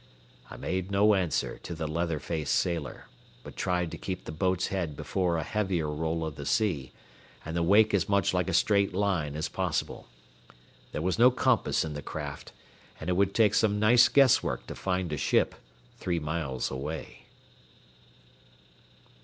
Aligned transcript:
I 0.49 0.57
made 0.57 0.89
no 0.89 1.13
answer 1.13 1.59
to 1.59 1.75
the 1.75 1.85
leather 1.87 2.17
faced 2.17 2.55
sailor, 2.55 3.05
but 3.43 3.55
tried 3.55 3.91
to 3.91 3.99
keep 3.99 4.25
the 4.25 4.31
boat's 4.31 4.69
head 4.69 4.97
before 4.97 5.37
a 5.37 5.43
heavier 5.43 5.87
roll 5.91 6.25
of 6.25 6.37
the 6.37 6.45
sea, 6.47 6.91
and 7.45 7.55
the 7.55 7.61
wake 7.61 7.93
as 7.93 8.09
much 8.09 8.33
like 8.33 8.49
a 8.49 8.51
straight 8.55 8.95
line 8.95 9.35
as 9.35 9.47
possible. 9.47 10.07
There 10.91 11.03
was 11.03 11.19
no 11.19 11.29
compass 11.29 11.85
in 11.85 11.93
the 11.93 12.01
craft, 12.01 12.51
and 12.99 13.11
it 13.11 13.13
would 13.13 13.35
take 13.35 13.53
some 13.53 13.79
nice 13.79 14.07
guesswork 14.07 14.65
to 14.65 14.73
find 14.73 15.13
a 15.13 15.17
ship 15.17 15.53
three 15.99 16.17
miles 16.17 16.71
away. 16.71 17.27